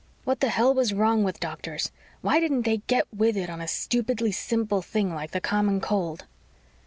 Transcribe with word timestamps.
_What 0.25 0.39
the 0.39 0.49
hell 0.49 0.73
was 0.73 0.95
wrong 0.95 1.23
with 1.23 1.39
doctors? 1.39 1.91
Why 2.21 2.39
didn't 2.39 2.63
they 2.63 2.77
get 2.87 3.05
with 3.13 3.37
it 3.37 3.51
on 3.51 3.61
a 3.61 3.67
stupidly 3.67 4.31
simple 4.31 4.81
thing 4.81 5.13
like 5.13 5.29
the 5.29 5.39
common 5.39 5.79
cold? 5.79 6.25